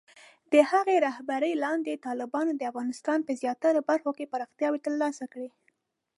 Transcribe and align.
د 0.51 0.53
هغه 0.71 0.93
رهبرۍ 1.07 1.53
لاندې، 1.63 2.01
طالبانو 2.07 2.51
د 2.55 2.61
افغانستان 2.71 3.19
په 3.23 3.31
زیاتره 3.41 3.79
برخو 3.89 4.11
کې 4.17 4.29
پراختیا 4.33 4.67
ترلاسه 4.85 5.25
کړه. 5.33 5.49